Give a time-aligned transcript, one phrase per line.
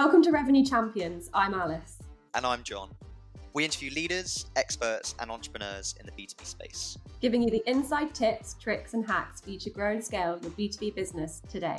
[0.00, 1.28] Welcome to Revenue Champions.
[1.34, 1.98] I'm Alice.
[2.34, 2.94] And I'm John.
[3.52, 8.54] We interview leaders, experts, and entrepreneurs in the B2B space, giving you the inside tips,
[8.60, 11.78] tricks, and hacks for you to grow and scale your B2B business today.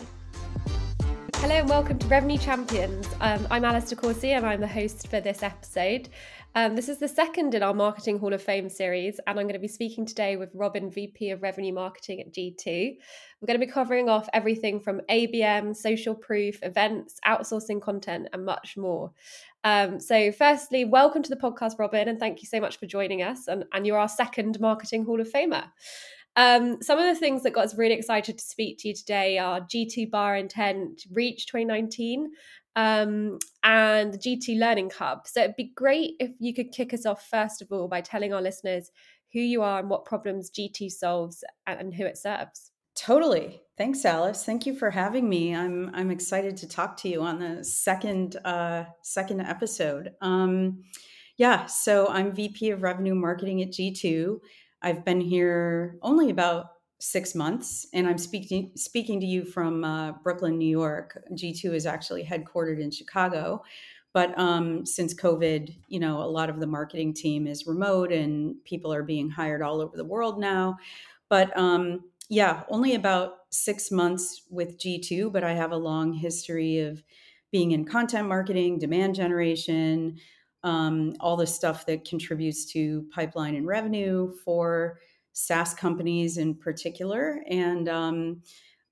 [1.35, 3.07] Hello and welcome to Revenue Champions.
[3.21, 6.09] Um, I'm Alice DeCourcy and I'm the host for this episode.
[6.55, 9.53] Um, this is the second in our Marketing Hall of Fame series, and I'm going
[9.53, 12.97] to be speaking today with Robin, VP of Revenue Marketing at G2.
[13.41, 18.43] We're going to be covering off everything from ABM, social proof, events, outsourcing content, and
[18.43, 19.13] much more.
[19.63, 23.23] Um, so, firstly, welcome to the podcast, Robin, and thank you so much for joining
[23.23, 23.47] us.
[23.47, 25.63] And, and you're our second Marketing Hall of Famer.
[26.35, 29.37] Um, some of the things that got us really excited to speak to you today
[29.37, 32.31] are G2 Buyer Intent, Reach 2019,
[32.75, 35.25] um, and the G2 Learning Hub.
[35.27, 38.33] So it'd be great if you could kick us off, first of all, by telling
[38.33, 38.91] our listeners
[39.31, 42.71] who you are and what problems G2 solves and who it serves.
[42.99, 43.61] Totally.
[43.77, 44.43] Thanks, Alice.
[44.43, 45.55] Thank you for having me.
[45.55, 50.11] I'm I'm excited to talk to you on the second uh, second episode.
[50.19, 50.83] Um,
[51.37, 54.39] yeah, so I'm VP of Revenue Marketing at G2.
[54.81, 60.11] I've been here only about six months, and I'm speaking speaking to you from uh,
[60.21, 61.23] Brooklyn, New York.
[61.31, 63.63] G2 is actually headquartered in Chicago,
[64.11, 68.61] but um, since COVID, you know, a lot of the marketing team is remote, and
[68.65, 70.75] people are being hired all over the world now.
[71.29, 76.79] But um, yeah, only about six months with G2, but I have a long history
[76.79, 77.03] of
[77.51, 80.19] being in content marketing, demand generation,
[80.63, 84.99] um, all the stuff that contributes to pipeline and revenue for
[85.33, 87.41] SaaS companies in particular.
[87.49, 88.43] And um,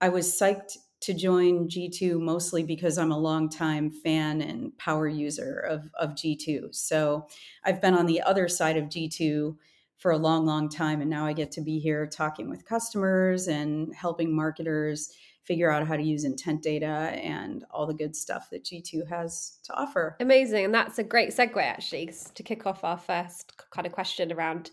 [0.02, 5.59] I was psyched to join G2 mostly because I'm a longtime fan and power user
[5.59, 6.73] of, of G2.
[6.73, 7.27] So
[7.63, 9.55] I've been on the other side of G2
[9.97, 11.01] for a long, long time.
[11.01, 15.11] And now I get to be here talking with customers and helping marketers
[15.43, 19.59] figure out how to use intent data and all the good stuff that G2 has
[19.63, 20.17] to offer.
[20.19, 20.65] Amazing.
[20.65, 24.71] And that's a great segue, actually, to kick off our first kind of question around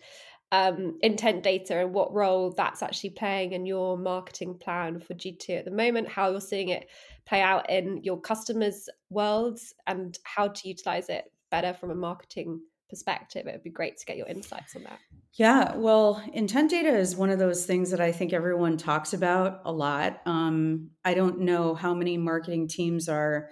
[0.51, 5.59] um, intent data and what role that's actually playing in your marketing plan for G2
[5.61, 6.89] at the moment, how you're seeing it
[7.25, 12.61] play out in your customers' worlds, and how to utilize it better from a marketing
[12.89, 13.47] perspective.
[13.47, 14.99] It would be great to get your insights on that.
[15.35, 19.63] Yeah, well, intent data is one of those things that I think everyone talks about
[19.65, 20.21] a lot.
[20.27, 23.51] Um, I don't know how many marketing teams are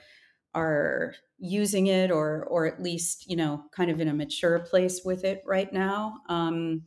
[0.54, 5.03] are using it or or at least you know kind of in a mature place
[5.04, 6.19] with it right now.
[6.28, 6.82] Um,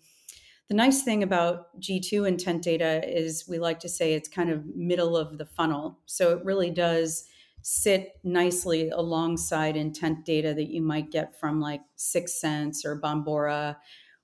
[0.67, 4.65] the nice thing about G2 intent data is we like to say it's kind of
[4.75, 5.99] middle of the funnel.
[6.05, 7.25] So it really does
[7.67, 13.75] sit nicely alongside intent data that you might get from like 6sense or Bombora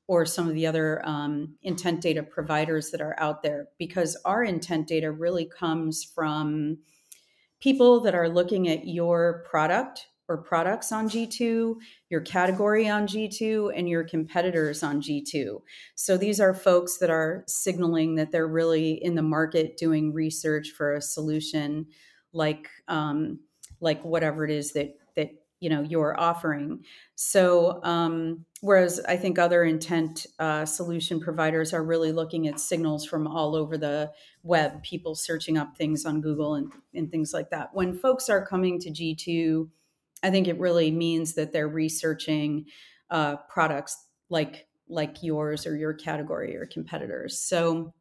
[0.07, 4.43] or some of the other um, intent data providers that are out there because our
[4.43, 6.77] intent data really comes from
[7.59, 11.77] people that are looking at your product or products on G2,
[12.09, 15.61] your category on G2, and your competitors on G2.
[15.95, 20.69] So these are folks that are signaling that they're really in the market doing research
[20.77, 21.87] for a solution
[22.33, 23.39] like um,
[23.79, 26.83] like whatever it is that that you know you're offering.
[27.15, 33.05] So um, whereas I think other intent uh, solution providers are really looking at signals
[33.05, 34.11] from all over the
[34.43, 37.69] web, people searching up things on Google and, and things like that.
[37.73, 39.69] When folks are coming to G2,
[40.23, 42.65] I think it really means that they're researching
[43.09, 47.39] uh, products like like yours or your category or competitors.
[47.39, 47.93] So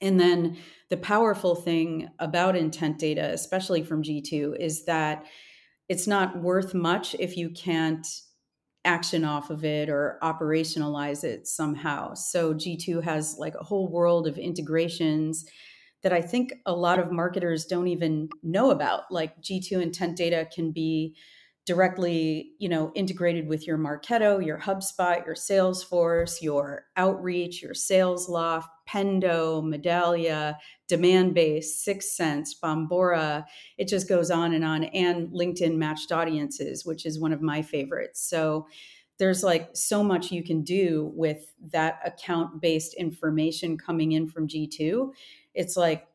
[0.00, 0.56] and then
[0.90, 5.26] the powerful thing about intent data, especially from G2, is that
[5.88, 8.06] it's not worth much if you can't
[8.84, 12.14] action off of it or operationalize it somehow.
[12.14, 15.44] So G2 has like a whole world of integrations
[16.02, 19.02] that I think a lot of marketers don't even know about.
[19.10, 21.16] Like G2 intent data can be
[21.66, 28.68] directly, you know, integrated with your Marketo, your HubSpot, your Salesforce, your Outreach, your SalesLoft,
[28.88, 30.56] Pendo, Medallia,
[30.90, 33.44] Demandbase, 6sense, Bombora.
[33.76, 37.62] It just goes on and on, and LinkedIn matched audiences, which is one of my
[37.62, 38.22] favorites.
[38.28, 38.66] So
[39.18, 44.48] there's like so much you can do with that account based information coming in from
[44.48, 45.10] G2.
[45.54, 46.06] It's like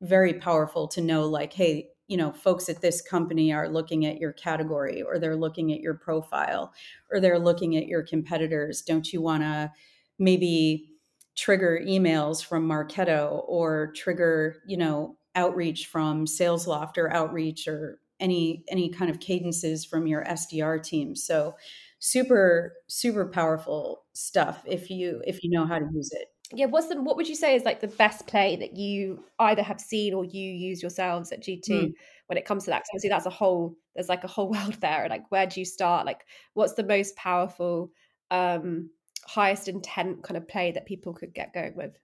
[0.00, 4.18] very powerful to know, like, hey, you know folks at this company are looking at
[4.18, 6.72] your category or they're looking at your profile
[7.10, 9.70] or they're looking at your competitors don't you want to
[10.18, 10.95] maybe
[11.36, 18.64] trigger emails from marketo or trigger you know outreach from salesloft or outreach or any
[18.68, 21.54] any kind of cadences from your sdr team so
[21.98, 26.88] super super powerful stuff if you if you know how to use it yeah, what's
[26.88, 30.14] the what would you say is like the best play that you either have seen
[30.14, 31.92] or you use yourselves at G2 mm.
[32.26, 32.78] when it comes to that?
[32.78, 35.08] Because obviously that's a whole there's like a whole world there.
[35.10, 36.06] Like where do you start?
[36.06, 36.24] Like
[36.54, 37.90] what's the most powerful,
[38.30, 38.90] um,
[39.24, 41.98] highest intent kind of play that people could get going with?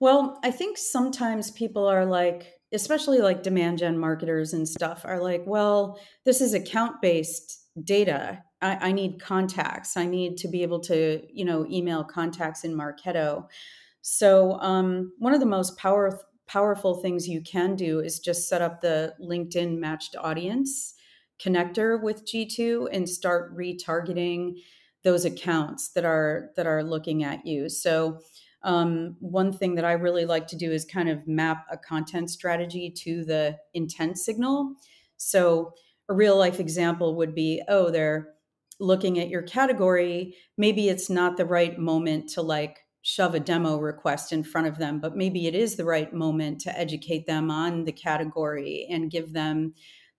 [0.00, 5.20] Well, I think sometimes people are like, especially like demand gen marketers and stuff, are
[5.20, 8.42] like, well, this is account based data.
[8.60, 9.96] I, I, need contacts.
[9.96, 13.46] I need to be able to, you know, email contacts in Marketo.
[14.02, 18.62] So um, one of the most power, powerful things you can do is just set
[18.62, 20.94] up the LinkedIn matched audience
[21.40, 24.56] connector with G2 and start retargeting
[25.04, 27.68] those accounts that are that are looking at you.
[27.68, 28.20] So
[28.62, 32.30] um, one thing that I really like to do is kind of map a content
[32.30, 34.74] strategy to the intent signal.
[35.16, 35.72] So
[36.08, 38.34] a real life example would be, oh, they're
[38.80, 40.34] looking at your category.
[40.56, 44.78] Maybe it's not the right moment to like shove a demo request in front of
[44.78, 49.10] them, but maybe it is the right moment to educate them on the category and
[49.10, 49.74] give them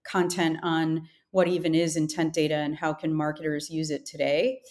[0.06, 4.62] content on what even is intent data and how can marketers use it today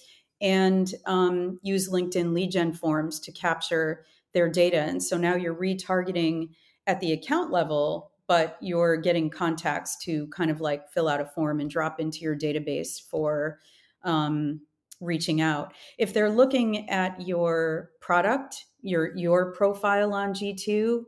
[0.40, 5.54] and um, use linkedin lead gen forms to capture their data and so now you're
[5.54, 6.48] retargeting
[6.86, 11.24] at the account level but you're getting contacts to kind of like fill out a
[11.24, 13.58] form and drop into your database for
[14.04, 14.60] um,
[15.00, 15.72] reaching out.
[15.96, 21.04] If they're looking at your product, your your profile on G2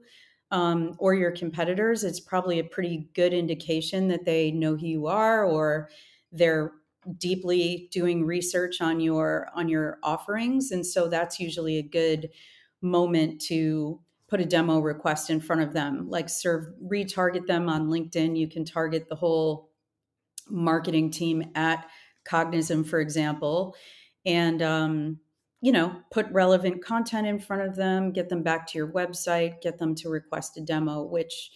[0.51, 5.07] um, or your competitors, it's probably a pretty good indication that they know who you
[5.07, 5.89] are or
[6.33, 6.73] they're
[7.19, 10.71] deeply doing research on your on your offerings.
[10.71, 12.31] And so that's usually a good
[12.83, 17.89] moment to put a demo request in front of them like serve retarget them on
[17.89, 18.37] linkedin.
[18.37, 19.71] You can target the whole
[20.49, 21.87] marketing team at
[22.25, 23.75] cognizant for example,
[24.27, 25.19] and um,
[25.61, 29.61] you know, put relevant content in front of them, get them back to your website,
[29.61, 31.51] get them to request a demo, which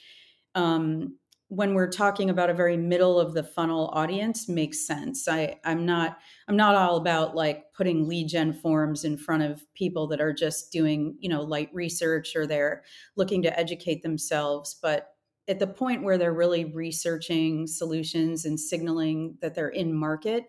[0.54, 1.16] um,
[1.48, 5.28] when we're talking about a very middle of the funnel audience makes sense.
[5.28, 6.18] I, I'm not
[6.48, 10.32] I'm not all about like putting lead gen forms in front of people that are
[10.32, 12.82] just doing, you know, light research or they're
[13.16, 15.10] looking to educate themselves, but
[15.46, 20.44] at the point where they're really researching solutions and signaling that they're in market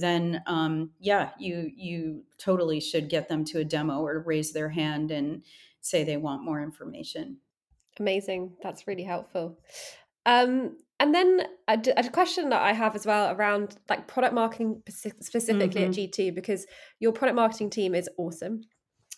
[0.00, 4.70] then um, yeah you you totally should get them to a demo or raise their
[4.70, 5.42] hand and
[5.80, 7.38] say they want more information.
[7.98, 8.52] Amazing.
[8.62, 9.58] That's really helpful.
[10.26, 14.82] Um, and then a, a, question that I have as well around like product marketing
[14.88, 15.90] specifically mm-hmm.
[15.90, 16.66] at G2 because
[16.98, 18.60] your product marketing team is awesome.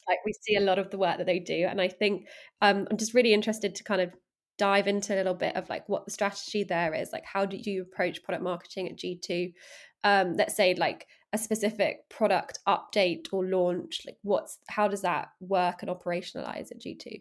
[0.08, 2.26] Like we see a lot of the work that they do, and I think
[2.60, 4.12] um, I'm just really interested to kind of
[4.58, 7.10] dive into a little bit of like what the strategy there is.
[7.12, 9.52] Like how do you approach product marketing at g2
[10.04, 15.28] um let's say like a specific product update or launch like what's how does that
[15.40, 17.20] work and operationalize at g2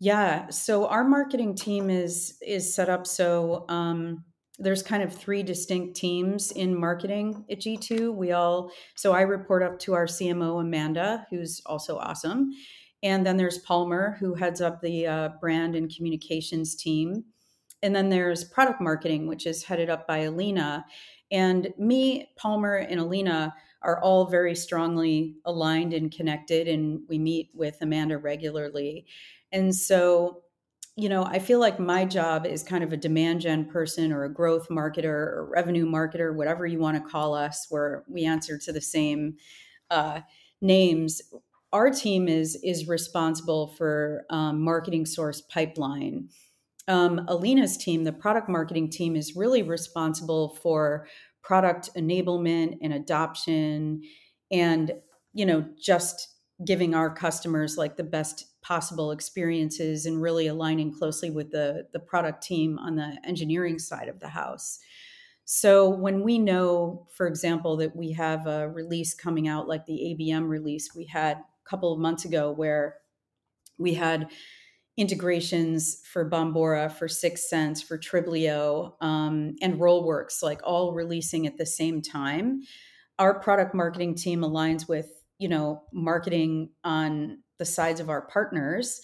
[0.00, 4.24] yeah so our marketing team is is set up so um
[4.58, 8.14] there's kind of three distinct teams in marketing at G2.
[8.14, 12.50] We all, so I report up to our CMO, Amanda, who's also awesome.
[13.02, 17.24] And then there's Palmer, who heads up the uh, brand and communications team.
[17.82, 20.86] And then there's product marketing, which is headed up by Alina.
[21.30, 26.68] And me, Palmer, and Alina are all very strongly aligned and connected.
[26.68, 29.06] And we meet with Amanda regularly.
[29.52, 30.42] And so,
[30.96, 34.24] you know, I feel like my job is kind of a demand gen person or
[34.24, 38.58] a growth marketer or revenue marketer, whatever you want to call us, where we answer
[38.58, 39.36] to the same
[39.90, 40.20] uh,
[40.60, 41.22] names
[41.72, 46.28] our team is is responsible for um, marketing source pipeline.
[46.88, 51.08] Um, Alina's team, the product marketing team, is really responsible for
[51.42, 54.02] product enablement and adoption,
[54.50, 54.92] and
[55.32, 56.28] you know just
[56.64, 62.00] giving our customers like the best possible experiences and really aligning closely with the the
[62.00, 64.78] product team on the engineering side of the house.
[65.44, 70.16] So when we know, for example, that we have a release coming out like the
[70.18, 72.96] ABM release we had a couple of months ago where
[73.78, 74.28] we had
[74.96, 81.66] integrations for Bombora, for 6sense, for Triblio, um, and Rollworks, like all releasing at the
[81.66, 82.62] same time.
[83.18, 89.00] Our product marketing team aligns with, you know, marketing on the sides of our partners,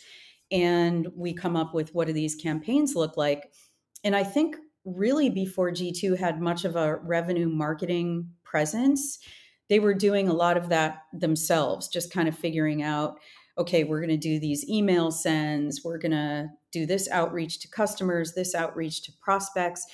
[0.51, 3.53] and we come up with what do these campaigns look like.
[4.05, 9.19] And I think really before G2 had much of a revenue marketing presence,
[9.69, 13.19] they were doing a lot of that themselves, just kind of figuring out,
[13.59, 17.69] okay, we're going to do these email sends, we're going to do this outreach to
[17.69, 19.87] customers, this outreach to prospects.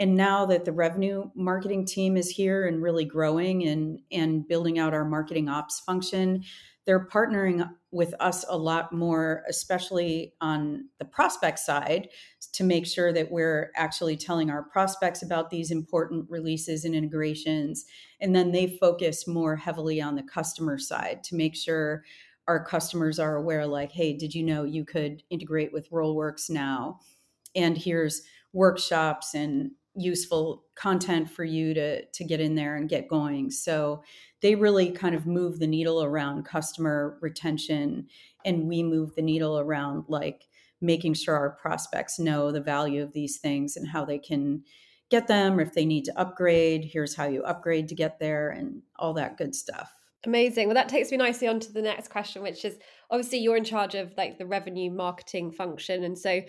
[0.00, 4.78] And now that the revenue marketing team is here and really growing and, and building
[4.78, 6.42] out our marketing ops function,
[6.86, 12.08] they're partnering with us a lot more, especially on the prospect side,
[12.52, 17.86] to make sure that we're actually telling our prospects about these important releases and integrations.
[18.20, 22.04] And then they focus more heavily on the customer side to make sure
[22.46, 27.00] our customers are aware like, hey, did you know you could integrate with Rollworks now?
[27.54, 28.22] And here's
[28.52, 33.50] workshops and useful content for you to to get in there and get going.
[33.50, 34.02] So
[34.42, 38.08] they really kind of move the needle around customer retention
[38.44, 40.46] and we move the needle around like
[40.80, 44.62] making sure our prospects know the value of these things and how they can
[45.10, 48.50] get them or if they need to upgrade here's how you upgrade to get there
[48.50, 49.90] and all that good stuff
[50.24, 50.66] amazing.
[50.66, 52.78] Well that takes me nicely on to the next question which is
[53.10, 56.40] obviously you're in charge of like the revenue marketing function and so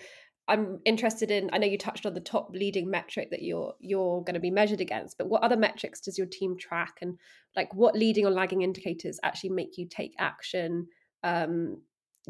[0.47, 4.21] I'm interested in I know you touched on the top leading metric that you're you're
[4.23, 6.97] going to be measured against but what other metrics does your team track?
[7.01, 7.17] And
[7.55, 10.87] like what leading or lagging indicators actually make you take action
[11.23, 11.81] um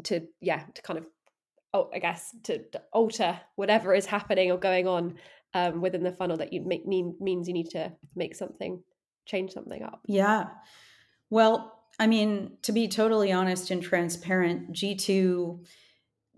[0.04, 1.06] to yeah to kind of
[1.74, 5.16] oh I guess to, to alter whatever is happening or going on
[5.54, 8.82] um, within the funnel that you make mean means you need to make something
[9.26, 10.00] change something up?
[10.06, 10.46] Yeah
[11.30, 15.60] well I mean to be totally honest and transparent G2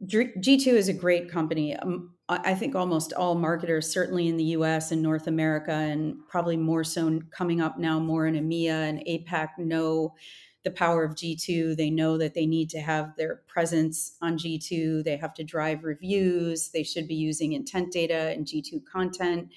[0.06, 1.74] G2 is a great company.
[1.76, 6.56] Um, I think almost all marketers, certainly in the US and North America, and probably
[6.56, 10.14] more so coming up now more in EMEA and APAC, know
[10.62, 11.76] the power of G2.
[11.76, 15.04] They know that they need to have their presence on G2.
[15.04, 16.68] They have to drive reviews.
[16.68, 19.48] They should be using intent data and G2 content.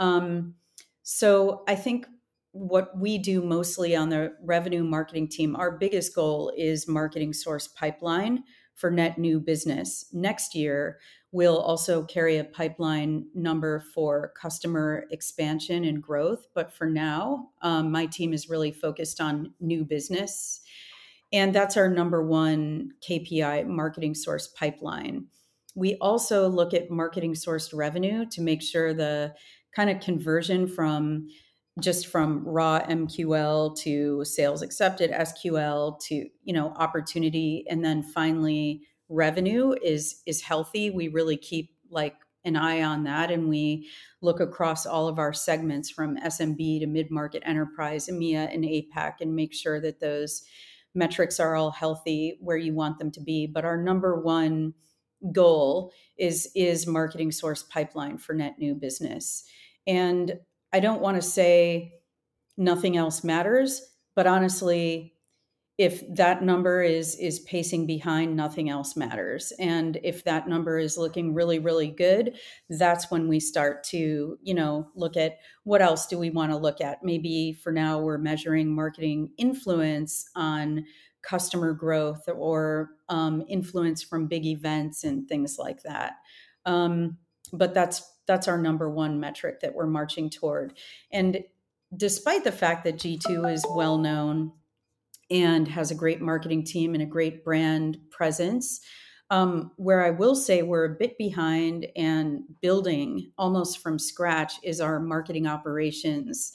[0.00, 0.56] Um,
[1.02, 2.06] so I think
[2.52, 7.68] what we do mostly on the revenue marketing team, our biggest goal is marketing source
[7.68, 8.42] pipeline
[8.74, 10.06] for net new business.
[10.12, 10.98] Next year,
[11.32, 16.46] we'll also carry a pipeline number for customer expansion and growth.
[16.54, 20.60] But for now, um, my team is really focused on new business.
[21.32, 25.26] And that's our number one KPI marketing source pipeline.
[25.76, 29.34] We also look at marketing sourced revenue to make sure the
[29.76, 31.28] kind of conversion from
[31.78, 37.64] just from raw MQL to sales accepted SQL to you know opportunity.
[37.68, 40.90] And then finally revenue is is healthy.
[40.90, 43.30] We really keep like an eye on that.
[43.30, 43.88] And we
[44.22, 49.36] look across all of our segments from SMB to mid-market enterprise EMEA and APAC and
[49.36, 50.42] make sure that those
[50.94, 53.46] metrics are all healthy where you want them to be.
[53.46, 54.74] But our number one
[55.32, 59.44] goal is is marketing source pipeline for net new business.
[59.86, 60.38] And
[60.72, 61.94] I don't want to say
[62.56, 63.82] nothing else matters,
[64.14, 65.14] but honestly,
[65.80, 69.50] if that number is is pacing behind nothing else matters.
[69.58, 72.36] And if that number is looking really really good
[72.68, 76.58] that's when we start to you know look at what else do we want to
[76.58, 77.02] look at.
[77.02, 80.84] Maybe for now we're measuring marketing influence on
[81.22, 86.16] customer growth or um, influence from big events and things like that.
[86.66, 87.16] Um,
[87.52, 90.74] but that's that's our number one metric that we're marching toward.
[91.12, 91.44] And
[91.96, 94.52] despite the fact that G2 is well known
[95.30, 98.80] and has a great marketing team and a great brand presence,
[99.30, 104.80] um, where I will say we're a bit behind and building almost from scratch is
[104.80, 106.52] our marketing operations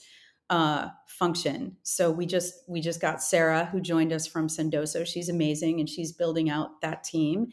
[0.50, 1.76] uh, function.
[1.82, 5.06] So we just we just got Sarah who joined us from Sendoso.
[5.06, 7.48] She's amazing and she's building out that team,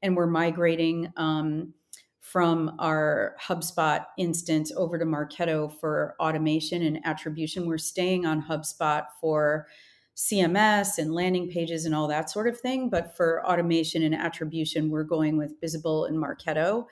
[0.00, 1.74] and we're migrating um,
[2.32, 7.66] from our HubSpot instance over to Marketo for automation and attribution.
[7.66, 9.66] We're staying on HubSpot for
[10.14, 12.90] CMS and landing pages and all that sort of thing.
[12.90, 16.86] But for automation and attribution, we're going with Bizible and Marketo.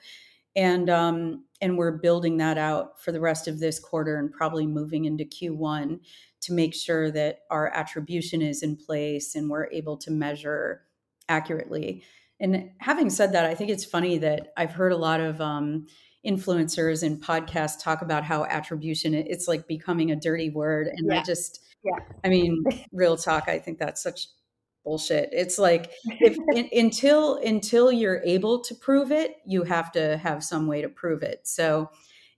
[0.55, 4.65] And um, and we're building that out for the rest of this quarter and probably
[4.65, 5.99] moving into Q1
[6.41, 10.83] to make sure that our attribution is in place and we're able to measure
[11.29, 12.03] accurately.
[12.39, 15.87] And having said that, I think it's funny that I've heard a lot of um,
[16.25, 21.19] influencers and podcasts talk about how attribution it's like becoming a dirty word, and yeah.
[21.19, 24.27] I just, yeah, I mean, real talk, I think that's such
[24.83, 25.29] bullshit.
[25.31, 30.43] It's like if in, until until you're able to prove it, you have to have
[30.43, 31.41] some way to prove it.
[31.47, 31.89] So,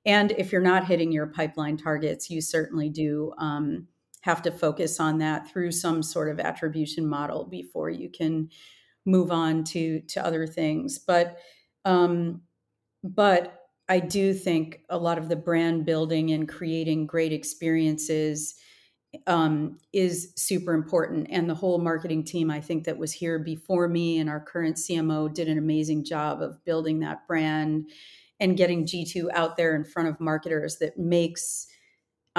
[0.06, 3.34] and if you're not hitting your pipeline targets, you certainly do.
[3.38, 3.88] Um,
[4.22, 8.50] have to focus on that through some sort of attribution model before you can
[9.10, 11.00] move on to to other things.
[11.00, 11.38] But
[11.86, 12.42] um
[13.04, 18.56] but i do think a lot of the brand building and creating great experiences
[19.26, 21.30] um, is super important.
[21.32, 24.78] And the whole marketing team i think that was here before me and our current
[24.78, 27.90] cmo did an amazing job of building that brand
[28.40, 31.68] and getting g2 out there in front of marketers that makes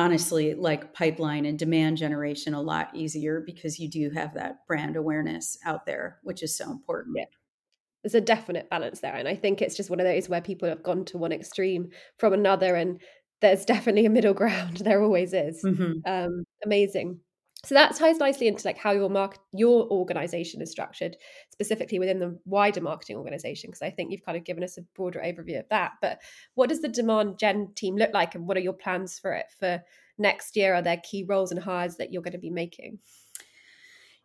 [0.00, 4.97] honestly like pipeline and demand generation a lot easier because you do have that brand
[4.97, 7.16] awareness out there, which is so important.
[7.19, 7.26] Yeah.
[8.02, 9.14] There's a definite balance there.
[9.14, 11.90] And I think it's just one of those where people have gone to one extreme
[12.19, 12.75] from another.
[12.75, 12.99] And
[13.42, 14.78] there's definitely a middle ground.
[14.78, 15.62] There always is.
[15.62, 15.92] Mm-hmm.
[16.07, 17.21] Um, amazing.
[17.64, 21.17] So that ties nicely into like how your mark your organization is structured,
[21.52, 23.69] specifically within the wider marketing organization.
[23.69, 25.93] Because I think you've kind of given us a broader overview of that.
[26.00, 26.21] But
[26.55, 29.47] what does the demand gen team look like, and what are your plans for it
[29.59, 29.83] for
[30.17, 30.75] next year?
[30.75, 32.99] Are there key roles and hires that you're going to be making?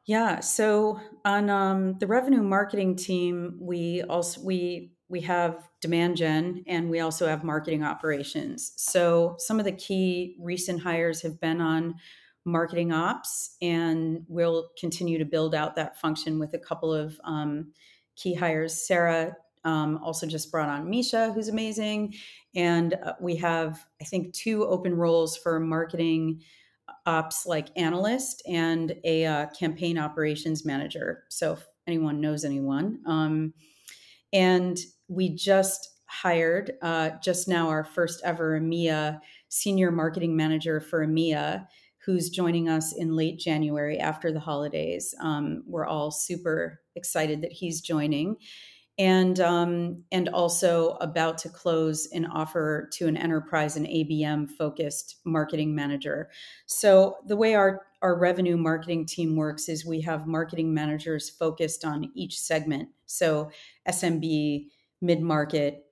[0.06, 0.40] Yeah.
[0.40, 6.90] So on um, the revenue marketing team, we also we we have demand gen and
[6.90, 8.72] we also have marketing operations.
[8.78, 11.96] So some of the key recent hires have been on
[12.46, 17.72] marketing ops, and we'll continue to build out that function with a couple of um,
[18.16, 18.88] key hires.
[18.88, 19.36] Sarah
[19.66, 22.14] um, also just brought on Misha, who's amazing,
[22.54, 26.42] and uh, we have I think two open roles for marketing
[27.08, 31.24] ops like analyst and a uh, campaign operations manager.
[31.30, 33.54] So if anyone knows anyone, um,
[34.32, 41.06] and we just hired uh, just now our first ever EMEA senior marketing manager for
[41.06, 41.66] EMEA
[42.06, 45.14] who's joining us in late January after the holidays.
[45.20, 48.38] Um, we're all super excited that he's joining.
[48.98, 55.18] And um, and also about to close an offer to an enterprise and ABM focused
[55.26, 56.30] marketing manager.
[56.66, 61.84] So the way our our revenue marketing team works is we have marketing managers focused
[61.84, 62.88] on each segment.
[63.06, 63.52] So
[63.90, 64.68] SMB,
[65.02, 65.88] mid market,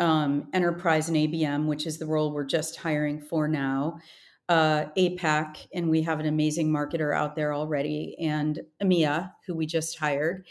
[0.00, 4.00] um, enterprise, and ABM, which is the role we're just hiring for now
[4.48, 9.66] uh, APAC, and we have an amazing marketer out there already, and EMEA, who we
[9.66, 10.46] just hired,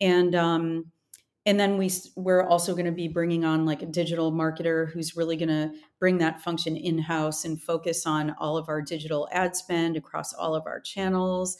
[0.00, 0.86] and um,
[1.46, 5.16] and then we we're also going to be bringing on like a digital marketer who's
[5.16, 9.28] really going to bring that function in house and focus on all of our digital
[9.32, 11.56] ad spend across all of our channels,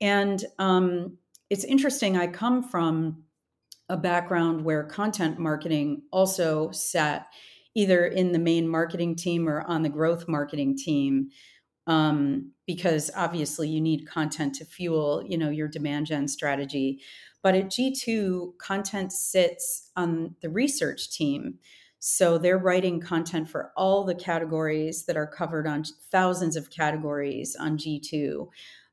[0.00, 1.18] and um,
[1.50, 2.16] it's interesting.
[2.16, 3.24] I come from
[3.90, 7.26] a background where content marketing also sat
[7.74, 11.30] either in the main marketing team or on the growth marketing team
[11.86, 17.00] um, because obviously you need content to fuel you know your demand gen strategy.
[17.42, 21.58] But at g2 content sits on the research team.
[21.98, 27.56] So they're writing content for all the categories that are covered on thousands of categories
[27.58, 28.48] on g2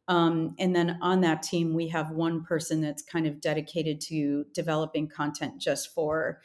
[0.08, 4.46] um, and then on that team we have one person that's kind of dedicated to
[4.54, 6.42] developing content just for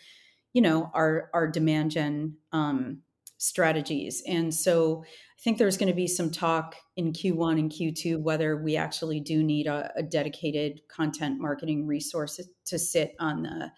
[0.52, 2.98] you know our our demand gen um,
[3.38, 8.20] strategies and so i think there's going to be some talk in q1 and q2
[8.20, 13.70] whether we actually do need a, a dedicated content marketing resource to sit on the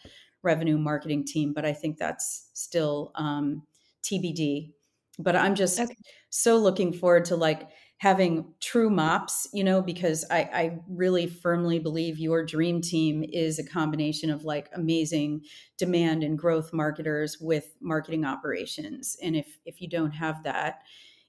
[0.43, 3.63] revenue marketing team but i think that's still um,
[4.03, 4.73] tbd
[5.19, 5.95] but i'm just okay.
[6.29, 11.79] so looking forward to like having true mops, you know, because I, I really firmly
[11.79, 15.43] believe your dream team is a combination of like amazing
[15.79, 19.17] demand and growth marketers with marketing operations.
[19.23, 20.83] And if if you don't have that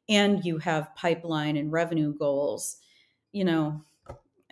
[0.09, 2.77] and you have pipeline and revenue goals,
[3.31, 3.83] you know,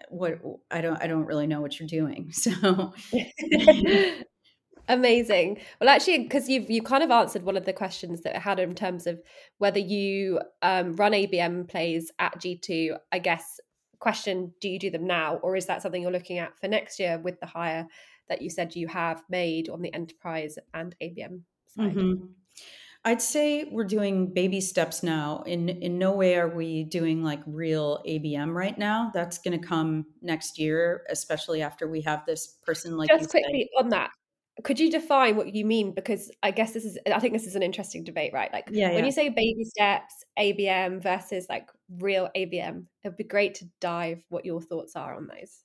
[0.09, 0.39] what
[0.71, 2.31] I don't I don't really know what you're doing.
[2.33, 2.93] So
[4.89, 5.59] Amazing.
[5.79, 8.59] Well, actually, because you've you kind of answered one of the questions that I had
[8.59, 9.21] in terms of
[9.57, 12.97] whether you um, run ABM plays at G2.
[13.11, 13.59] I guess
[13.99, 16.99] question: Do you do them now, or is that something you're looking at for next
[16.99, 17.87] year with the hire
[18.27, 21.95] that you said you have made on the enterprise and ABM side?
[21.95, 22.25] Mm-hmm.
[23.05, 25.43] I'd say we're doing baby steps now.
[25.45, 29.11] In in no way are we doing like real ABM right now.
[29.13, 33.09] That's going to come next year, especially after we have this person like.
[33.09, 34.11] Just quickly on that,
[34.63, 35.93] could you define what you mean?
[35.93, 38.51] Because i guess this is i think this is an interesting debate right?
[38.53, 39.05] Like yeah, when yeah.
[39.05, 44.45] you say baby steps abm versus like real abm it'd be great to dive what
[44.45, 45.61] your thoughts are on those.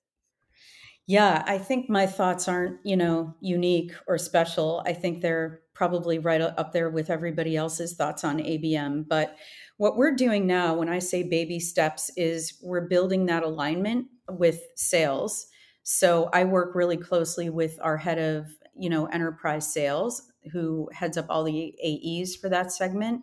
[1.07, 4.83] Yeah i think my thoughts aren't you know unique or special.
[4.87, 9.37] I think they're probably right up there with everybody else's thoughts on abm but
[9.77, 14.61] what we're doing now when i say baby steps is we're building that alignment with
[14.77, 15.47] sales.
[15.83, 18.47] So I work really closely with our head of
[18.79, 23.23] you know, enterprise sales who heads up all the AEs for that segment.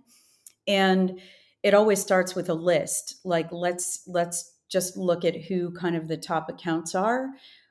[0.68, 1.20] And
[1.64, 3.16] it always starts with a list.
[3.24, 7.30] Like let's let's just look at who kind of the top accounts are.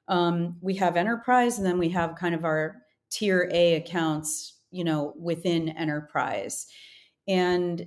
[0.09, 4.85] Um, we have enterprise, and then we have kind of our tier A accounts, you
[4.85, 6.67] know, within enterprise.
[7.27, 7.87] And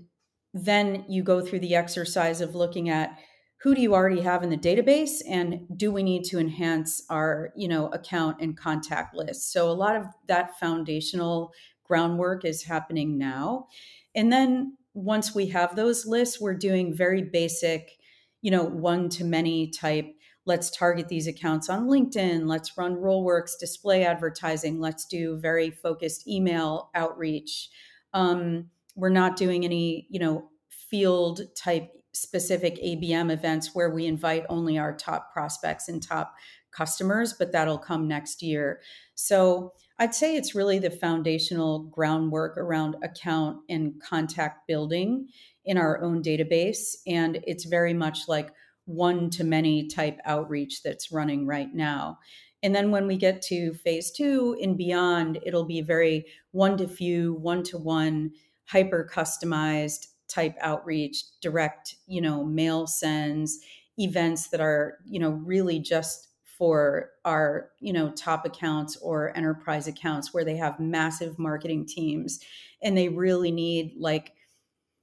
[0.53, 3.19] then you go through the exercise of looking at
[3.61, 7.51] who do you already have in the database and do we need to enhance our
[7.55, 11.51] you know account and contact list so a lot of that foundational
[11.83, 13.67] groundwork is happening now
[14.15, 17.99] and then once we have those lists, we're doing very basic,
[18.41, 20.11] you know, one to many type.
[20.45, 22.47] Let's target these accounts on LinkedIn.
[22.47, 24.79] Let's run Rollworks display advertising.
[24.79, 27.69] Let's do very focused email outreach.
[28.13, 30.49] Um, we're not doing any, you know,
[30.89, 31.91] field type
[32.21, 36.35] specific ABM events where we invite only our top prospects and top
[36.71, 38.81] customers, but that'll come next year.
[39.15, 45.27] So I'd say it's really the foundational groundwork around account and contact building
[45.65, 46.95] in our own database.
[47.07, 48.51] And it's very much like
[48.85, 52.19] one to many type outreach that's running right now.
[52.63, 56.87] And then when we get to phase two and beyond, it'll be very one to
[56.87, 58.31] few, one to one,
[58.65, 63.59] hyper customized type outreach, direct, you know, mail sends,
[63.97, 69.87] events that are, you know, really just for our, you know, top accounts or enterprise
[69.87, 72.39] accounts where they have massive marketing teams
[72.81, 74.33] and they really need like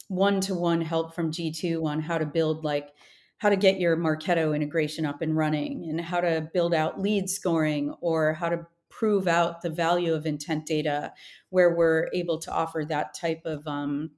[0.08, 2.90] one-to-one help from G2 on how to build like
[3.38, 7.28] how to get your Marketo integration up and running and how to build out lead
[7.28, 11.12] scoring or how to prove out the value of intent data
[11.50, 14.10] where we're able to offer that type of um,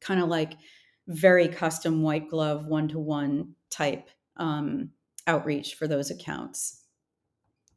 [0.00, 0.54] kind of like
[1.08, 4.90] very custom white glove one to one type um,
[5.26, 6.84] outreach for those accounts.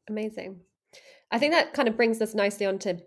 [0.09, 0.61] Amazing.
[1.31, 2.97] I think that kind of brings us nicely onto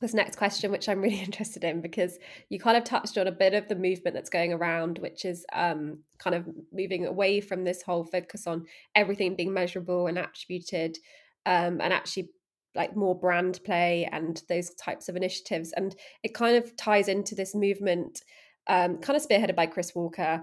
[0.00, 3.32] this next question, which I'm really interested in because you kind of touched on a
[3.32, 7.64] bit of the movement that's going around, which is um, kind of moving away from
[7.64, 10.98] this whole focus on everything being measurable and attributed
[11.44, 12.30] um, and actually
[12.74, 15.72] like more brand play and those types of initiatives.
[15.72, 18.22] And it kind of ties into this movement
[18.68, 20.42] um, kind of spearheaded by Chris Walker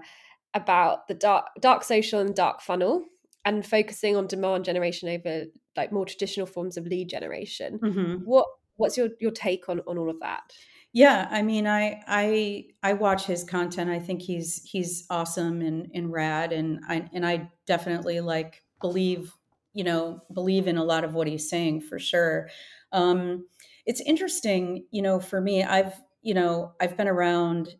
[0.54, 3.04] about the dark dark social and dark funnel
[3.44, 5.44] and focusing on demand generation over
[5.76, 7.78] like more traditional forms of lead generation.
[7.82, 8.24] Mm-hmm.
[8.24, 10.52] What what's your your take on on all of that?
[10.92, 13.90] Yeah, I mean, I I I watch his content.
[13.90, 19.32] I think he's he's awesome and and rad, and I and I definitely like believe
[19.72, 22.48] you know believe in a lot of what he's saying for sure.
[22.92, 23.46] Um,
[23.86, 27.74] it's interesting, you know, for me, I've you know I've been around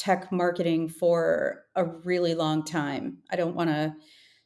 [0.00, 3.18] tech marketing for a really long time.
[3.30, 3.94] I don't want to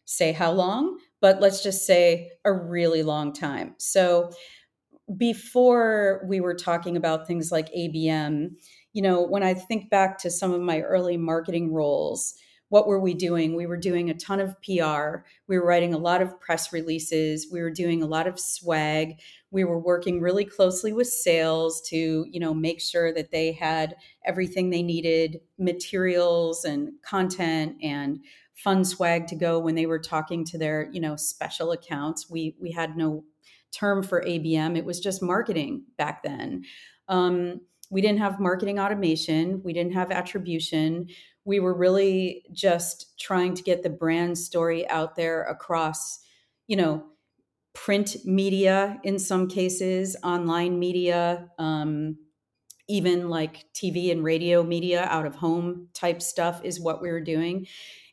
[0.04, 3.74] say how long, but let's just say a really long time.
[3.78, 4.30] So
[5.16, 8.48] before we were talking about things like ABM,
[8.94, 12.34] you know, when I think back to some of my early marketing roles,
[12.68, 13.54] what were we doing?
[13.54, 15.24] We were doing a ton of PR.
[15.46, 17.48] We were writing a lot of press releases.
[17.52, 19.20] We were doing a lot of swag.
[19.50, 23.94] We were working really closely with sales to, you know, make sure that they had
[24.24, 28.18] everything they needed, materials and content and
[28.54, 32.30] fun swag to go when they were talking to their, you know, special accounts.
[32.30, 33.24] We we had no
[33.72, 34.76] term for ABM.
[34.76, 36.64] It was just marketing back then.
[37.08, 39.60] Um, we didn't have marketing automation.
[39.64, 41.08] We didn't have attribution
[41.44, 46.20] we were really just trying to get the brand story out there across,
[46.66, 47.04] you know,
[47.74, 52.16] print media in some cases, online media, um,
[52.88, 57.20] even like TV and radio media, out of home type stuff is what we were
[57.20, 57.66] doing.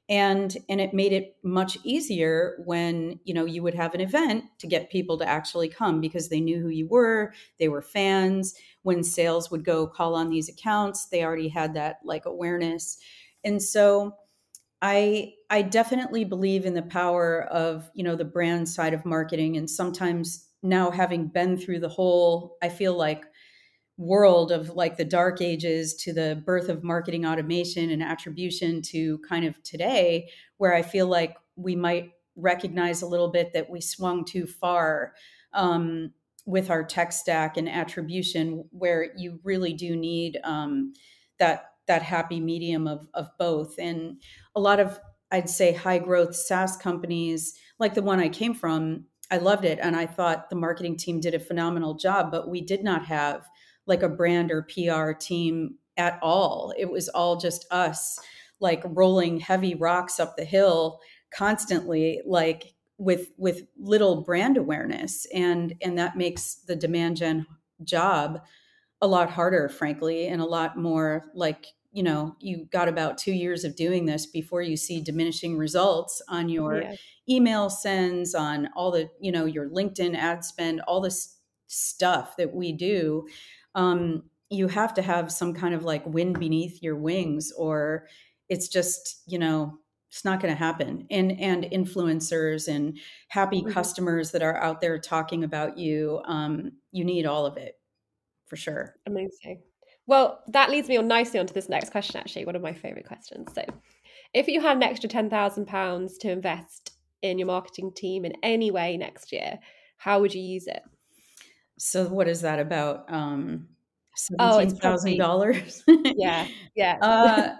[0.09, 4.43] And, and it made it much easier when you know you would have an event
[4.59, 8.53] to get people to actually come because they knew who you were they were fans
[8.81, 12.97] when sales would go call on these accounts they already had that like awareness
[13.43, 14.15] and so
[14.81, 19.57] I I definitely believe in the power of, you know, the brand side of marketing
[19.57, 23.25] and sometimes now having been through the whole I feel like
[23.97, 29.19] world of like the dark ages to the birth of marketing automation and attribution to
[29.19, 33.81] kind of today where I feel like we might recognize a little bit that we
[33.81, 35.13] swung too far
[35.53, 36.13] um,
[36.45, 40.93] with our tech stack and attribution where you really do need um,
[41.37, 43.75] that that happy medium of of both.
[43.79, 44.21] And
[44.55, 44.99] a lot of
[45.33, 49.79] i'd say high growth saas companies like the one i came from i loved it
[49.81, 53.47] and i thought the marketing team did a phenomenal job but we did not have
[53.87, 56.73] like a brand or pr team at all.
[56.77, 58.19] It was all just us
[58.59, 60.99] like rolling heavy rocks up the hill
[61.33, 65.25] constantly like with with little brand awareness.
[65.33, 67.45] And and that makes the demand gen
[67.83, 68.41] job
[69.01, 73.33] a lot harder, frankly, and a lot more like, you know, you got about two
[73.33, 76.95] years of doing this before you see diminishing results on your yeah.
[77.27, 81.37] email sends, on all the, you know, your LinkedIn ad spend, all this
[81.67, 83.27] stuff that we do.
[83.75, 88.07] Um, you have to have some kind of like wind beneath your wings, or
[88.49, 89.79] it's just, you know,
[90.11, 93.71] it's not going to happen and and influencers and happy mm-hmm.
[93.71, 97.75] customers that are out there talking about you um, you need all of it
[98.51, 98.95] for sure.
[99.07, 99.61] Amazing.
[100.07, 103.07] Well, that leads me on nicely onto this next question, actually, one of my favorite
[103.07, 103.47] questions.
[103.55, 103.63] So,
[104.33, 108.97] if you had an extra £10,000 to invest in your marketing team in any way
[108.97, 109.57] next year,
[109.95, 110.81] how would you use it?
[111.79, 113.05] So, what is that about?
[113.09, 113.69] Um,
[114.37, 115.83] $17,000?
[115.87, 116.97] Oh, yeah, yeah.
[117.01, 117.55] uh,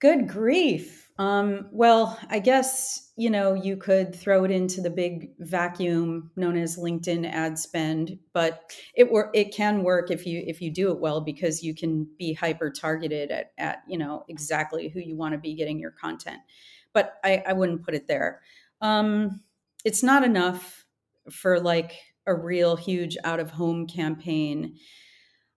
[0.00, 1.07] good grief.
[1.18, 6.56] Um, well, I guess, you know, you could throw it into the big vacuum known
[6.56, 10.92] as LinkedIn ad spend, but it wor- it can work if you if you do
[10.92, 15.16] it well because you can be hyper targeted at, at you know exactly who you
[15.16, 16.38] want to be getting your content.
[16.92, 18.40] But I, I wouldn't put it there.
[18.80, 19.40] Um,
[19.84, 20.86] it's not enough
[21.30, 21.94] for like
[22.26, 24.76] a real huge out of home campaign.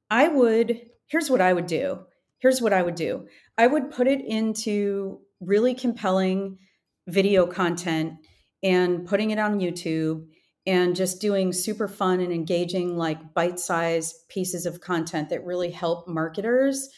[0.09, 1.99] I would, here's what I would do.
[2.39, 3.27] Here's what I would do.
[3.57, 6.57] I would put it into really compelling
[7.07, 8.13] video content
[8.63, 10.25] and putting it on YouTube
[10.67, 15.71] and just doing super fun and engaging, like bite sized pieces of content that really
[15.71, 16.89] help marketers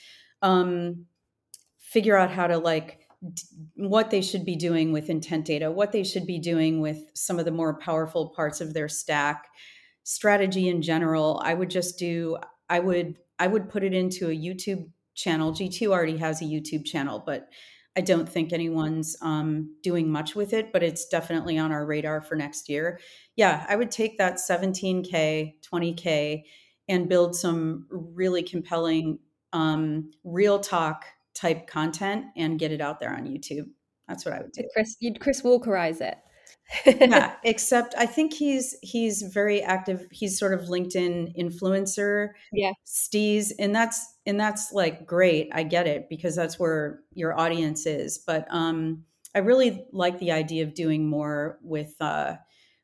[0.42, 1.06] um,
[1.80, 3.00] figure out how to like
[3.34, 3.44] d-
[3.76, 7.40] what they should be doing with intent data, what they should be doing with some
[7.40, 9.46] of the more powerful parts of their stack,
[10.04, 11.42] strategy in general.
[11.46, 12.38] I would just do,
[12.70, 15.54] I would, I would put it into a YouTube channel.
[15.54, 17.48] G2 already has a YouTube channel, but
[17.96, 22.22] I don't think anyone's um, doing much with it, but it's definitely on our radar
[22.22, 23.00] for next year.
[23.36, 26.44] Yeah, I would take that 17K, 20K,
[26.90, 29.20] and build some really compelling,
[29.54, 33.70] um, real talk type content and get it out there on YouTube.
[34.08, 34.64] That's what I would do.
[34.74, 36.18] Chris, you'd Chris Walkerize it
[36.86, 40.08] yeah, except I think he's he's very active.
[40.12, 42.30] He's sort of LinkedIn influencer.
[42.52, 42.74] Yeah.
[42.86, 45.50] Steez, and that's and that's like great.
[45.54, 48.18] I get it because that's where your audience is.
[48.18, 49.04] But um
[49.36, 52.36] I really like the idea of doing more with uh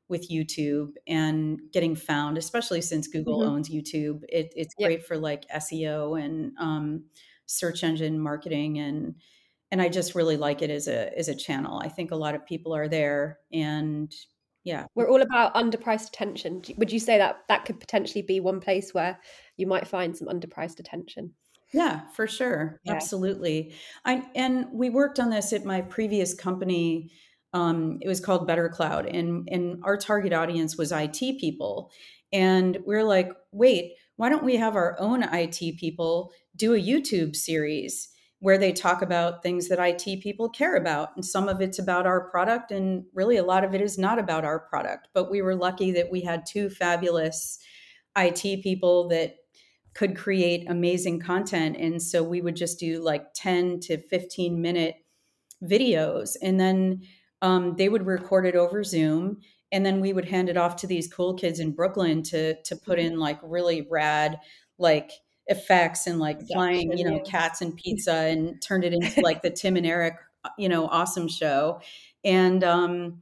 [0.09, 3.51] with YouTube and getting found, especially since Google mm-hmm.
[3.51, 4.23] owns YouTube.
[4.27, 4.87] It, it's yep.
[4.87, 7.03] great for like SEO and um,
[7.45, 9.15] search engine marketing and
[9.71, 11.79] and I just really like it as a as a channel.
[11.83, 14.13] I think a lot of people are there, and
[14.63, 16.61] yeah, we're all about underpriced attention.
[16.77, 19.19] Would you say that that could potentially be one place where
[19.57, 21.33] you might find some underpriced attention?
[21.71, 22.93] Yeah, for sure, yeah.
[22.93, 23.73] absolutely.
[24.05, 27.11] I and we worked on this at my previous company.
[27.53, 31.91] Um, it was called Better Cloud, and and our target audience was IT people,
[32.33, 36.81] and we we're like, wait, why don't we have our own IT people do a
[36.81, 38.09] YouTube series?
[38.39, 41.09] Where they talk about things that IT people care about.
[41.15, 44.17] And some of it's about our product, and really a lot of it is not
[44.17, 45.09] about our product.
[45.13, 47.59] But we were lucky that we had two fabulous
[48.17, 49.35] IT people that
[49.93, 51.75] could create amazing content.
[51.77, 54.95] And so we would just do like 10 to 15 minute
[55.61, 57.01] videos, and then
[57.41, 59.39] um, they would record it over Zoom.
[59.71, 62.75] And then we would hand it off to these cool kids in Brooklyn to to
[62.75, 64.39] put in like really rad,
[64.77, 65.11] like
[65.49, 69.49] effects and like flying, you know, cats and pizza and turned it into like the
[69.49, 71.81] Tim and Eric, uh, you know, awesome show.
[72.23, 73.21] And um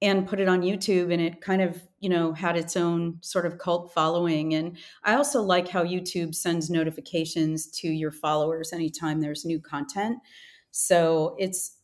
[0.00, 3.44] and put it on YouTube and it kind of, you know, had its own sort
[3.44, 4.54] of cult following.
[4.54, 10.18] And I also like how YouTube sends notifications to your followers anytime there's new content.
[10.70, 11.76] So it's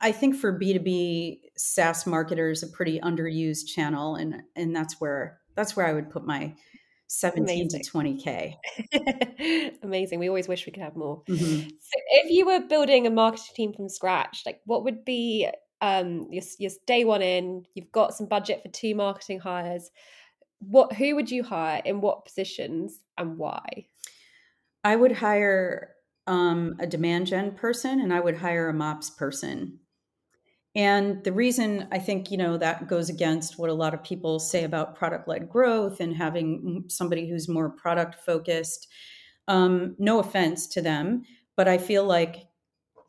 [0.00, 5.76] I think for B2B SaaS marketers a pretty underused channel and and that's where that's
[5.76, 6.54] where I would put my
[7.12, 7.82] 17 Amazing.
[7.82, 10.20] to 20k Amazing.
[10.20, 11.24] We always wish we could have more.
[11.28, 11.68] Mm-hmm.
[11.68, 15.48] So if you were building a marketing team from scratch, like what would be
[15.80, 19.90] um your, your day one in, you've got some budget for two marketing hires.
[20.60, 23.86] What who would you hire in what positions and why?
[24.84, 25.94] I would hire
[26.28, 29.80] um, a demand gen person and I would hire a MOPS person.
[30.76, 34.38] And the reason I think, you know, that goes against what a lot of people
[34.38, 38.86] say about product led growth and having somebody who's more product focused.
[39.48, 41.24] Um, no offense to them,
[41.56, 42.46] but I feel like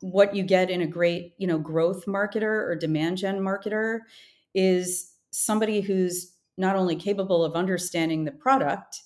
[0.00, 4.00] what you get in a great, you know, growth marketer or demand gen marketer
[4.54, 9.02] is somebody who's not only capable of understanding the product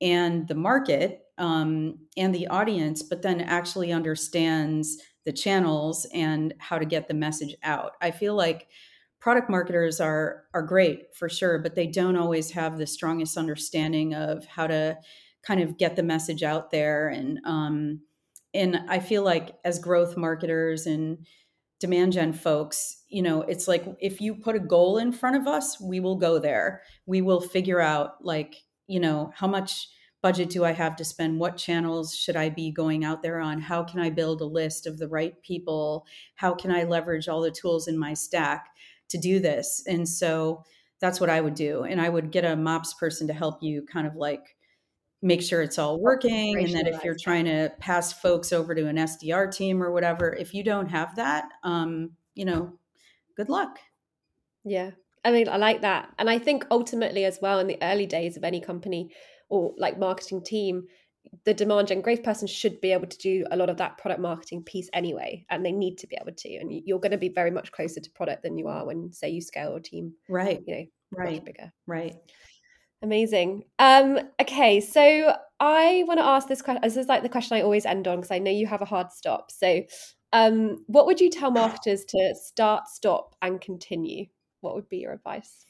[0.00, 6.78] and the market um, and the audience, but then actually understands the channels and how
[6.78, 7.92] to get the message out.
[8.00, 8.68] I feel like
[9.20, 14.14] product marketers are are great for sure, but they don't always have the strongest understanding
[14.14, 14.98] of how to
[15.42, 17.08] kind of get the message out there.
[17.08, 18.00] And um,
[18.52, 21.26] and I feel like as growth marketers and
[21.78, 25.46] demand gen folks, you know, it's like if you put a goal in front of
[25.46, 26.82] us, we will go there.
[27.06, 28.56] We will figure out like
[28.86, 29.88] you know how much
[30.22, 31.38] budget do I have to spend?
[31.38, 33.60] What channels should I be going out there on?
[33.60, 36.06] How can I build a list of the right people?
[36.34, 38.68] How can I leverage all the tools in my stack
[39.08, 39.82] to do this?
[39.86, 40.64] And so
[41.00, 41.84] that's what I would do.
[41.84, 44.56] And I would get a MOPS person to help you kind of like
[45.22, 48.86] make sure it's all working and that if you're trying to pass folks over to
[48.86, 52.72] an sdr team or whatever if you don't have that um, you know
[53.36, 53.78] good luck
[54.64, 54.90] yeah
[55.24, 58.36] i mean i like that and i think ultimately as well in the early days
[58.36, 59.10] of any company
[59.50, 60.84] or like marketing team
[61.44, 64.20] the demand gen growth person should be able to do a lot of that product
[64.20, 67.28] marketing piece anyway and they need to be able to and you're going to be
[67.28, 70.62] very much closer to product than you are when say you scale your team right
[70.66, 72.16] you know right bigger right
[73.02, 73.64] Amazing.
[73.78, 76.82] Um, okay, so I want to ask this question.
[76.82, 78.86] This is like the question I always end on because I know you have a
[78.86, 79.50] hard stop.
[79.50, 79.82] So,
[80.32, 84.26] um, what would you tell marketers to start, stop, and continue?
[84.60, 85.64] What would be your advice?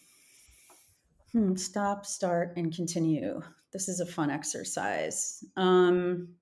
[1.33, 3.41] Hmm, stop, start, and continue.
[3.73, 5.45] This is a fun exercise.
[5.57, 6.35] Um,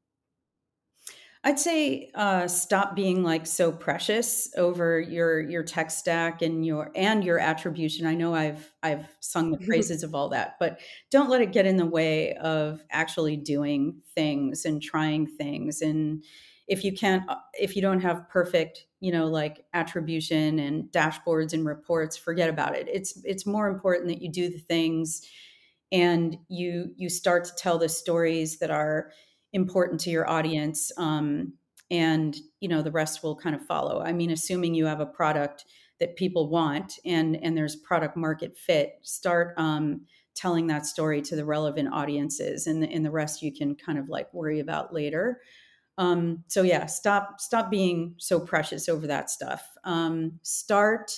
[1.45, 6.91] I'd say uh, stop being like so precious over your your tech stack and your
[6.97, 8.07] and your attribution.
[8.07, 11.67] I know I've I've sung the praises of all that, but don't let it get
[11.67, 15.81] in the way of actually doing things and trying things.
[15.81, 16.25] And
[16.69, 21.53] if you can't, uh, if you don't have perfect, you know, like attribution and dashboards
[21.53, 22.89] and reports, forget about it.
[22.93, 25.23] It's it's more important that you do the things
[25.91, 29.11] and you you start to tell the stories that are
[29.53, 31.55] important to your audience um,
[31.91, 35.07] and you know the rest will kind of follow i mean assuming you have a
[35.07, 35.65] product
[36.01, 40.03] that people want and and there's product market fit start um,
[40.35, 44.09] telling that story to the relevant audiences and and the rest you can kind of
[44.09, 45.41] like worry about later
[45.99, 49.63] um, so yeah stop stop being so precious over that stuff.
[49.85, 51.13] Um, start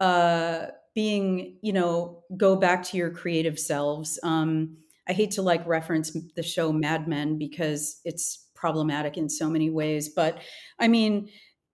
[0.00, 4.18] uh, being you know go back to your creative selves.
[4.22, 9.48] Um, I hate to like reference the show Mad Men because it's problematic in so
[9.48, 10.38] many ways, but
[10.78, 11.28] I mean,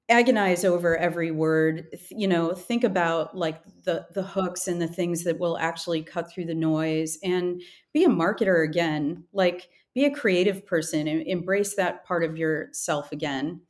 [0.08, 1.86] agonize over every word.
[2.10, 6.30] You know think about like the the hooks and the things that will actually cut
[6.30, 9.24] through the noise and be a marketer again.
[9.32, 13.60] Like be a creative person and embrace that part of yourself again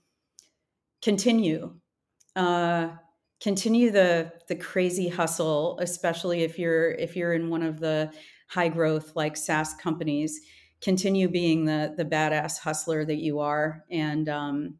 [1.02, 1.74] continue
[2.36, 2.88] uh
[3.40, 8.10] continue the the crazy hustle especially if you're if you're in one of the
[8.48, 10.40] high growth like SaaS companies,
[10.80, 13.84] continue being the the badass hustler that you are.
[13.90, 14.78] And um,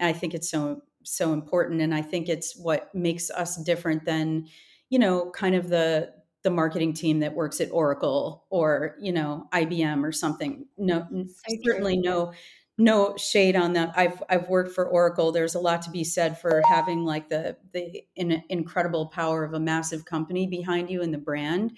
[0.00, 4.46] I think it's so so important, and I think it's what makes us different than
[4.90, 6.12] you know kind of the
[6.44, 10.66] the marketing team that works at Oracle or you know IBM or something.
[10.78, 12.32] No, so certainly no
[12.76, 13.92] no shade on that.
[13.96, 15.32] I've I've worked for Oracle.
[15.32, 19.54] There's a lot to be said for having like the the in, incredible power of
[19.54, 21.76] a massive company behind you and the brand.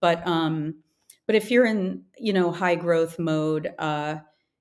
[0.00, 0.76] But um,
[1.26, 4.16] but if you're in you know high growth mode, uh,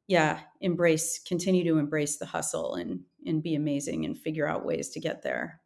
[0.07, 4.89] yeah, embrace continue to embrace the hustle and and be amazing and figure out ways
[4.89, 5.59] to get there.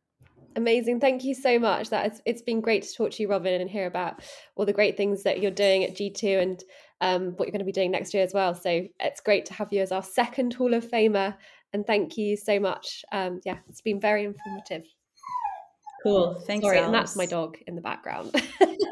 [0.58, 1.00] Amazing.
[1.00, 1.92] Thank you so much.
[1.92, 4.22] That it's been great to talk to you, Robin, and hear about
[4.56, 6.64] all the great things that you're doing at G2 and
[7.00, 8.56] um, what you're going to be doing next year as well.
[8.56, 11.36] So it's great to have you as our second Hall of Famer.
[11.74, 13.06] And thank you so much.
[13.12, 14.84] Um, yeah, it's been very informative.
[16.04, 16.36] Cool.
[16.38, 16.64] Um, Thanks.
[16.64, 16.86] Sorry, Alice.
[16.86, 18.32] and that's my dog in the background.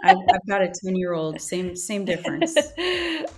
[0.04, 1.40] I've, I've, got a 10 year old.
[1.40, 2.54] Same, same difference.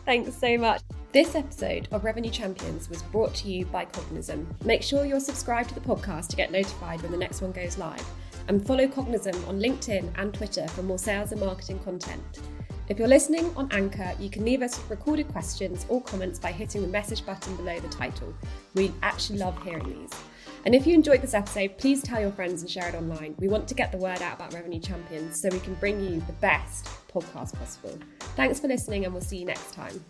[0.06, 0.82] Thanks so much.
[1.12, 4.46] This episode of Revenue Champions was brought to you by Cognism.
[4.66, 7.78] Make sure you're subscribed to the podcast to get notified when the next one goes
[7.78, 8.04] live.
[8.48, 12.40] And follow Cognism on LinkedIn and Twitter for more sales and marketing content.
[12.90, 16.82] If you're listening on Anchor, you can leave us recorded questions or comments by hitting
[16.82, 18.34] the message button below the title.
[18.76, 20.14] We actually love hearing these.
[20.68, 23.36] And if you enjoyed this episode, please tell your friends and share it online.
[23.40, 26.20] We want to get the word out about Revenue Champions so we can bring you
[26.28, 27.98] the best podcast possible.
[28.36, 30.04] Thanks for listening, and we'll see you next time.